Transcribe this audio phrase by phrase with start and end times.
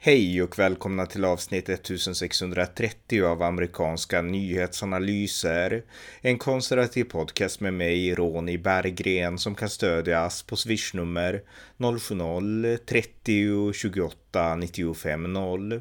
[0.00, 5.82] Hej och välkomna till avsnitt 1630 av amerikanska nyhetsanalyser.
[6.20, 11.42] En konservativ podcast med mig, Ronny Berggren, som kan stödjas på swishnummer
[11.78, 15.80] 070-30 28 95 0.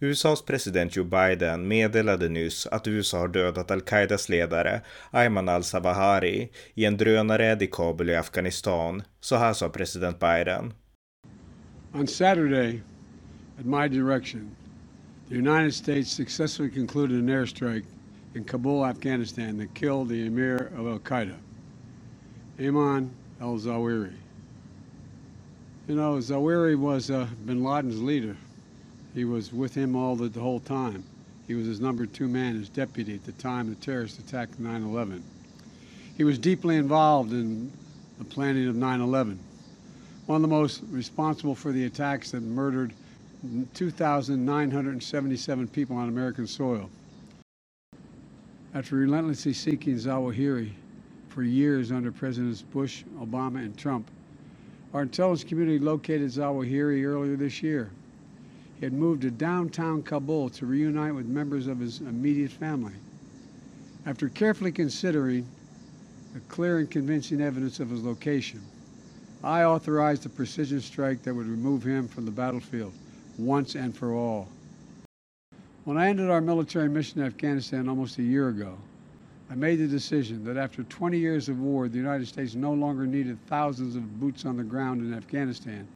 [0.00, 4.80] USAs president Joe Biden meddelade nyss att USA har dödat al-Qaidas ledare
[5.10, 9.02] Ayman al-Zawahiri i en drönare i Kabul i Afghanistan.
[9.20, 10.72] Så här sa president Biden.
[11.92, 12.80] On Saturday
[13.58, 14.54] At my direction,
[15.28, 17.84] the United States successfully concluded an airstrike
[18.34, 21.36] in Kabul, Afghanistan that killed the emir of Al Qaeda,
[22.58, 23.08] Ayman
[23.40, 24.12] al Zawahiri.
[25.88, 28.36] You know, Zawahiri was uh, bin Laden's leader.
[29.14, 31.02] He was with him all the, the whole time.
[31.46, 34.82] He was his number two man, his deputy at the time the terrorists attacked 9
[34.82, 35.22] 11.
[36.16, 37.72] He was deeply involved in
[38.18, 39.38] the planning of 9 11.
[40.26, 42.92] One of the most responsible for the attacks that murdered
[43.74, 46.88] 2,977 people on American soil.
[48.74, 50.70] After relentlessly seeking Zawahiri
[51.28, 54.10] for years under Presidents Bush, Obama, and Trump,
[54.94, 57.90] our intelligence community located Zawahiri earlier this year.
[58.78, 62.94] He had moved to downtown Kabul to reunite with members of his immediate family.
[64.06, 65.46] After carefully considering
[66.34, 68.60] the clear and convincing evidence of his location,
[69.42, 72.92] I authorized a precision strike that would remove him from the battlefield
[73.38, 74.48] once and for all.
[75.84, 78.76] When I ended our military mission in Afghanistan almost a year ago,
[79.48, 83.06] I made the decision that after 20 years of war, the United States no longer
[83.06, 85.86] needed thousands of boots on the ground in Afghanistan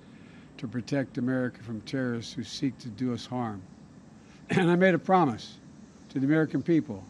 [0.59, 3.63] to protect America from terrorists who seek to do us harm.
[4.51, 5.57] And I made a promise
[6.11, 7.05] to the American people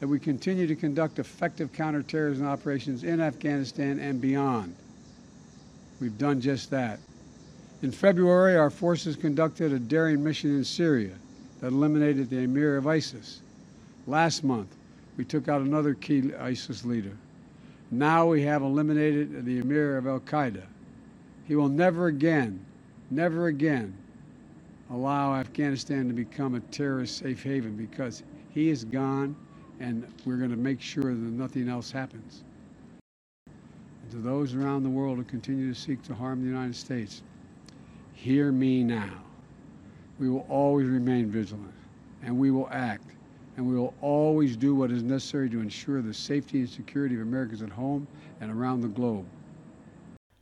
[0.00, 4.74] that we continue to conduct effective counterterrorism operations in Afghanistan and beyond.
[6.00, 6.98] We've done just that.
[7.82, 11.14] In February, our forces conducted a daring mission in Syria
[11.60, 13.40] that eliminated the emir of ISIS.
[14.06, 14.76] Last month,
[15.16, 17.16] we took out another key ISIS leader.
[17.90, 20.62] Now we have eliminated the emir of Al Qaeda.
[21.48, 22.64] He will never again,
[23.10, 23.96] never again
[24.90, 29.34] allow Afghanistan to become a terrorist safe haven because he is gone
[29.80, 32.44] and we're going to make sure that nothing else happens.
[33.46, 37.22] And to those around the world who continue to seek to harm the United States,
[38.22, 39.14] Hear me now.
[40.18, 41.72] We will always remain vigilant
[42.22, 43.06] and we will act
[43.56, 47.22] and we will always do what is necessary to ensure the safety and security of
[47.22, 48.06] Americans at home
[48.40, 49.24] and around the globe.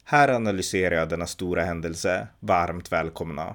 [0.04, 2.28] Här analyserar jag denna stora händelse.
[2.40, 3.54] Varmt välkomna.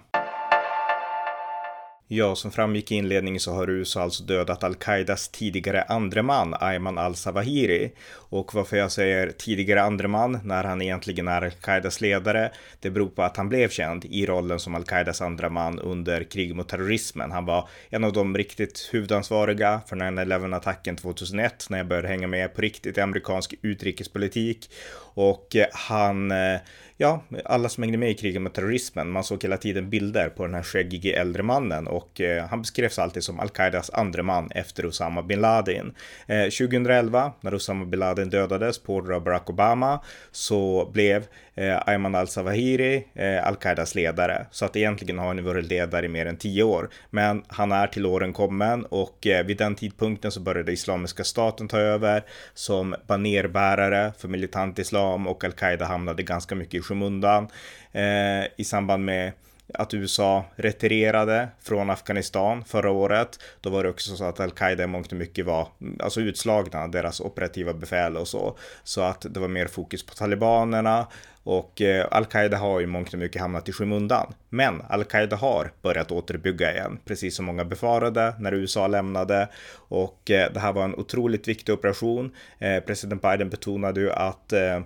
[2.15, 6.97] Ja, som framgick i inledningen så har USA alltså dödat al-Qaidas tidigare andre man, Ayman
[6.97, 7.91] al-Zawahiri.
[8.13, 13.09] Och varför jag säger tidigare andre man när han egentligen är al-Qaidas ledare, det beror
[13.09, 17.31] på att han blev känd i rollen som al-Qaidas andra man under krig mot terrorismen.
[17.31, 22.55] Han var en av de riktigt huvudansvariga för 9-11-attacken 2001 när jag började hänga med
[22.55, 24.69] på riktigt i amerikansk utrikespolitik.
[25.15, 26.59] Och eh, han eh,
[27.03, 30.45] ja, alla som hängde med i kriget mot terrorismen, man såg hela tiden bilder på
[30.45, 34.85] den här skäggige äldre mannen och eh, han beskrevs alltid som al-Qaidas andre man efter
[34.85, 35.93] Osama bin Laden.
[36.27, 39.99] Eh, 2011, när Osama bin Laden dödades på order av Barack Obama,
[40.31, 41.25] så blev
[41.55, 44.45] eh, Ayman al-Zawahiri eh, al-Qaidas ledare.
[44.51, 46.89] Så att egentligen har han varit ledare i mer än tio år.
[47.09, 51.67] Men han är till åren kommen och eh, vid den tidpunkten så började Islamiska staten
[51.67, 57.47] ta över som banerbärare för militant islam och al-Qaida hamnade ganska mycket i skymundan
[57.91, 59.31] eh, i samband med
[59.73, 63.39] att USA retirerade från Afghanistan förra året.
[63.61, 65.67] Då var det också så att al-Qaida i mångt och mycket var
[65.99, 68.57] alltså utslagna, deras operativa befäl och så.
[68.83, 71.07] Så att det var mer fokus på talibanerna
[71.43, 74.33] och eh, al-Qaida har i mångt och mycket hamnat i skymundan.
[74.49, 79.49] Men al-Qaida har börjat återbygga igen, precis som många befarade när USA lämnade.
[79.75, 82.35] Och eh, det här var en otroligt viktig operation.
[82.59, 84.79] Eh, president Biden betonade ju att eh,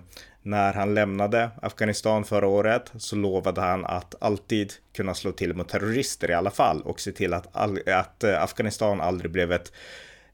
[0.48, 5.68] när han lämnade Afghanistan förra året så lovade han att alltid kunna slå till mot
[5.68, 7.56] terrorister i alla fall och se till att,
[7.88, 9.72] att eh, Afghanistan aldrig blev ett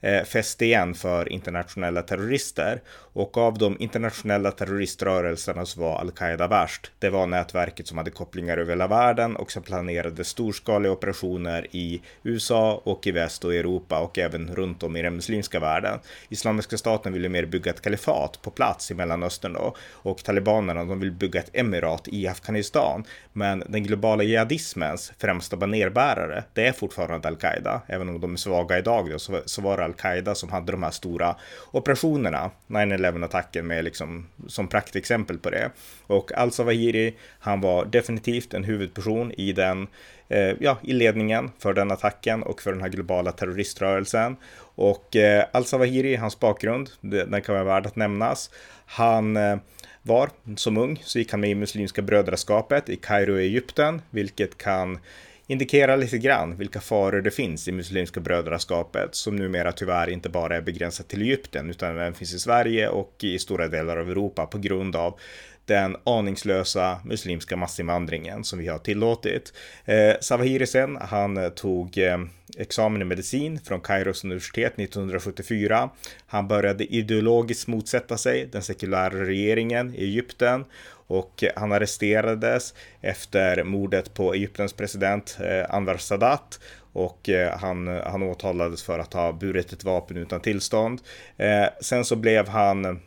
[0.05, 2.81] Eh, fäste igen för internationella terrorister.
[3.15, 6.91] Och av de internationella terroriströrelserna så var al-Qaida värst.
[6.99, 12.03] Det var nätverket som hade kopplingar över hela världen och som planerade storskaliga operationer i
[12.23, 15.99] USA och i väst och Europa och även runt om i den muslimska världen.
[16.29, 21.01] Islamiska staten ville mer bygga ett kalifat på plats i Mellanöstern då och talibanerna de
[21.01, 23.05] vill bygga ett emirat i Afghanistan.
[23.33, 27.83] Men den globala jihadismens främsta banerbärare, det är fortfarande al-Qaida.
[27.87, 30.83] Även om de är svaga idag då, så, så var det al-Qaida som hade de
[30.83, 31.37] här stora
[31.71, 35.71] operationerna, 9-11-attacken med liksom som praktexempel på det.
[36.07, 39.87] Och al-Zawahiri, han var definitivt en huvudperson i den
[40.29, 44.37] eh, ja, i ledningen för den attacken och för den här globala terroriströrelsen.
[44.77, 48.51] Och eh, al-Zawahiri, hans bakgrund, den kan vara värd att nämnas.
[48.87, 49.57] Han eh,
[50.03, 54.59] var som ung så gick han med i Muslimska brödraskapet i Kairo i Egypten, vilket
[54.59, 54.99] kan
[55.47, 60.57] indikerar lite grann vilka faror det finns i Muslimska brödraskapet som numera tyvärr inte bara
[60.57, 64.47] är begränsat till Egypten utan även finns i Sverige och i stora delar av Europa
[64.47, 65.19] på grund av
[65.67, 69.53] den aningslösa muslimska massinvandringen som vi har tillåtit.
[69.85, 72.19] Eh, Savahirisen, han eh, tog eh,
[72.59, 75.91] examen i medicin från Kairos universitet 1974.
[76.27, 80.65] Han började ideologiskt motsätta sig den sekulära regeringen i Egypten
[81.07, 86.61] och han arresterades efter mordet på Egyptens president eh, Anwar Sadat
[86.93, 91.01] och eh, han, han åtalades för att ha burit ett vapen utan tillstånd.
[91.37, 93.01] Eh, sen så blev han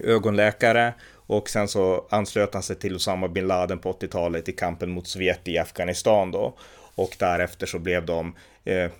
[0.00, 0.94] ögonläkare
[1.26, 5.06] och sen så anslöt han sig till Osama bin Laden på 80-talet i kampen mot
[5.06, 6.54] Sovjet i Afghanistan då.
[6.94, 8.34] Och därefter så blev de
[8.64, 8.90] eh,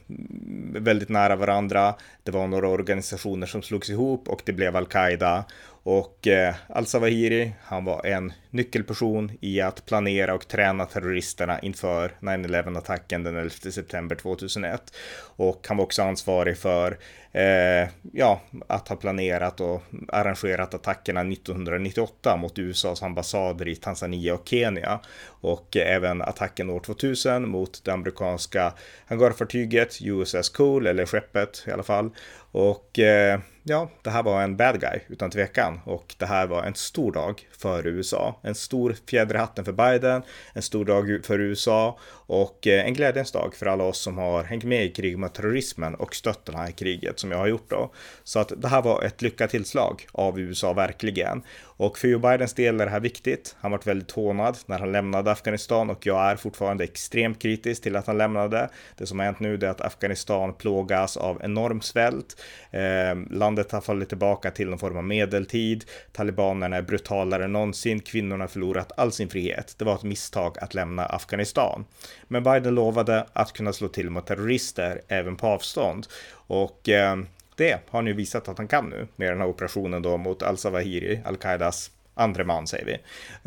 [0.73, 1.95] väldigt nära varandra.
[2.23, 5.45] Det var några organisationer som slogs ihop och det blev Al-Qaida.
[5.87, 13.25] Och eh, Al-Zawahiri, han var en nyckelperson i att planera och träna terroristerna inför 9-11-attacken
[13.25, 14.97] den 11 september 2001.
[15.37, 16.99] Och han var också ansvarig för
[17.33, 24.49] eh, ja, att ha planerat och arrangerat attackerna 1998 mot USAs ambassader i Tanzania och
[24.49, 25.01] Kenya.
[25.27, 28.73] Och eh, även attacken år 2000 mot det amerikanska
[29.07, 32.11] hangarfartyget USS Cole, eller skeppet i alla fall.
[32.53, 36.63] Och eh, ja, det här var en bad guy utan tvekan och det här var
[36.63, 38.41] en stor dag för USA.
[38.43, 40.23] En stor fjäder i hatten för Biden,
[40.53, 44.45] en stor dag för USA och eh, en glädjens dag för alla oss som har
[44.45, 47.71] hängt med i kriget mot terrorismen och stött det här kriget som jag har gjort
[47.71, 47.93] då.
[48.25, 51.43] Så att det här var ett lyckat tillslag av USA verkligen.
[51.77, 53.57] Och för Joe Bidens del är det här viktigt.
[53.61, 57.97] Han varit väldigt hånad när han lämnade Afghanistan och jag är fortfarande extremt kritisk till
[57.97, 58.69] att han lämnade.
[58.97, 62.43] Det som har hänt nu är att Afghanistan plågas av enorm svält.
[62.71, 65.85] Eh, landet har fallit tillbaka till någon form av medeltid.
[66.13, 68.01] Talibanerna är brutalare än någonsin.
[68.01, 69.75] Kvinnorna har förlorat all sin frihet.
[69.79, 71.85] Det var ett misstag att lämna Afghanistan.
[72.29, 76.07] Men Biden lovade att kunna slå till mot terrorister även på avstånd.
[76.47, 77.17] Och eh,
[77.57, 80.43] det har han ju visat att han kan nu med den här operationen då mot
[80.43, 82.99] al-Zawahiri, al-Qaidas andre man säger vi.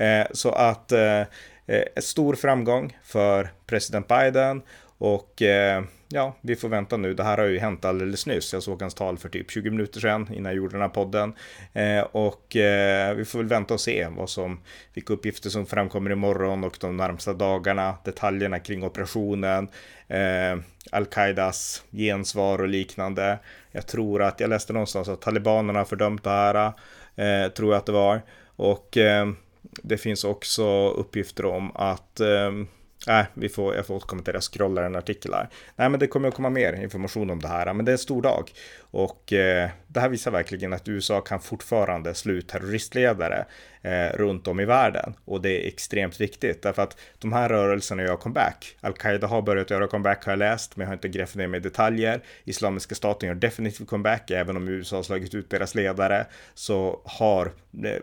[0.03, 1.21] Eh, så att eh,
[1.67, 4.61] eh stor framgång för president Biden
[4.97, 7.13] och eh, ja, vi får vänta nu.
[7.13, 8.53] Det här har ju hänt alldeles nyss.
[8.53, 11.33] Jag såg hans tal för typ 20 minuter sedan innan jag gjorde den här podden.
[11.73, 14.59] Eh, och eh, vi får väl vänta och se vad som,
[14.93, 17.97] vilka uppgifter som framkommer imorgon och de närmsta dagarna.
[18.03, 19.67] Detaljerna kring operationen,
[20.07, 20.57] eh,
[20.91, 23.39] al-Qaidas gensvar och liknande.
[23.71, 26.73] Jag tror att, jag läste någonstans att talibanerna har fördömt det här,
[27.15, 28.21] eh, tror jag att det var.
[28.55, 29.27] Och eh,
[29.61, 32.51] det finns också uppgifter om att eh,
[33.07, 34.37] Nej, vi får, jag får återkomma till det.
[34.37, 35.49] Jag scrollar en artikel här.
[35.75, 37.73] Nej, men det kommer att komma mer information om det här.
[37.73, 38.51] Men det är en stor dag.
[38.79, 43.45] Och eh, det här visar verkligen att USA kan fortfarande slå ut terroristledare
[43.87, 45.13] eh, runt om i världen.
[45.25, 48.77] Och det är extremt viktigt därför att de här rörelserna gör comeback.
[48.81, 51.57] Al-Qaida har börjat göra comeback har jag läst, men jag har inte grävt ner mig
[51.57, 52.21] i detaljer.
[52.43, 57.51] Islamiska staten gör definitivt comeback, även om USA har slagit ut deras ledare så har
[57.83, 58.01] eh,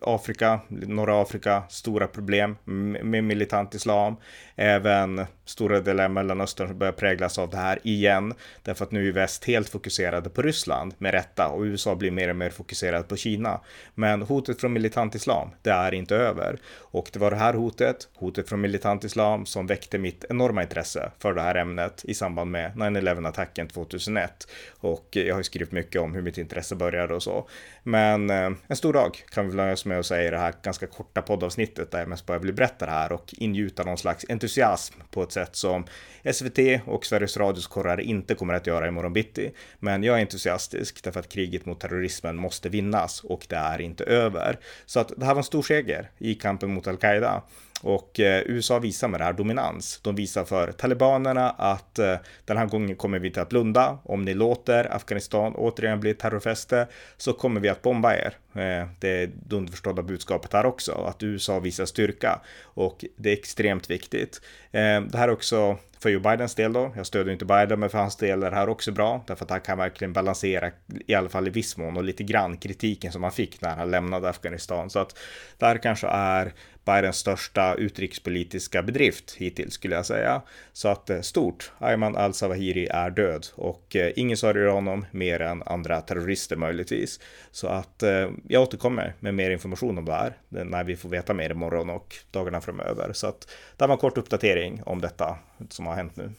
[0.00, 2.56] Afrika, norra Afrika, stora problem
[3.02, 4.16] med militant islam.
[4.56, 9.12] Även stora delar av Mellanöstern börjar präglas av det här igen, därför att nu är
[9.12, 13.16] väst helt fokuserade på Ryssland med rätta och USA blir mer och mer fokuserad på
[13.16, 13.60] Kina.
[13.94, 16.58] Men hotet från militant islam, det är inte över.
[16.76, 21.10] Och det var det här hotet, hotet från militant islam, som väckte mitt enorma intresse
[21.18, 24.48] för det här ämnet i samband med 9-11-attacken 2001.
[24.80, 27.48] Och jag har ju skrivit mycket om hur mitt intresse började och så.
[27.82, 30.38] Men eh, en stor dag kan vi väl nöja oss med att säga i det
[30.38, 33.98] här ganska korta poddavsnittet där jag mest bara vill berätta det här och ingjuta någon
[33.98, 35.84] slags entusiasm på ett sätt som
[36.32, 39.50] SVT och Sveriges Radios korrar inte kommer att göra imorgon bitti.
[39.78, 44.04] Men jag är entusiastisk därför att kriget mot terrorismen måste vinnas och det är inte
[44.04, 44.58] över.
[44.86, 47.42] Så att det här var en stor seger i kampen mot al-Qaida.
[47.82, 50.00] Och eh, USA visar med det här dominans.
[50.02, 53.98] De visar för talibanerna att eh, den här gången kommer vi inte att blunda.
[54.02, 58.34] Om ni låter Afghanistan återigen bli ett terrorfäste så kommer vi att bomba er.
[58.52, 63.32] Eh, det är det underförstådda budskapet här också, att USA visar styrka och det är
[63.32, 64.40] extremt viktigt.
[64.70, 66.92] Eh, det här är också för Joe Bidens del då.
[66.96, 69.50] Jag stödjer inte Biden, men för hans del är det här också bra, därför att
[69.50, 70.70] han kan verkligen balansera,
[71.06, 73.90] i alla fall i viss mån, och lite grann kritiken som han fick när han
[73.90, 74.90] lämnade Afghanistan.
[74.90, 75.18] Så att
[75.58, 76.52] det här kanske är
[76.88, 80.42] Bidens största utrikespolitiska bedrift hittills skulle jag säga.
[80.72, 85.62] Så att eh, stort, Ayman al-Zawahiri är död och eh, ingen sörjer honom mer än
[85.62, 87.20] andra terrorister möjligtvis.
[87.50, 91.34] Så att eh, jag återkommer med mer information om det här när vi får veta
[91.34, 93.12] mer imorgon och dagarna framöver.
[93.12, 96.30] Så att det var en kort uppdatering om detta som har hänt nu.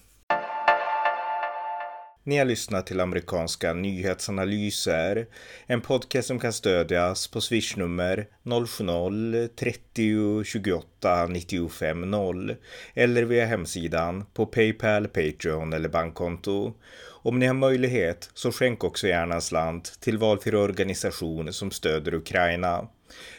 [2.29, 5.27] Ni har lyssnat till amerikanska nyhetsanalyser.
[5.65, 12.55] En podcast som kan stödjas på swishnummer 070-30 28 95 0
[12.93, 16.73] eller via hemsidan på Paypal, Patreon eller bankkonto.
[17.01, 22.13] Om ni har möjlighet så skänk också gärna en slant till valfri organisation som stöder
[22.13, 22.87] Ukraina.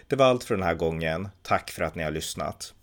[0.07, 1.29] Det var allt för den här gången.
[1.43, 2.75] Tack för att ni har lyssnat.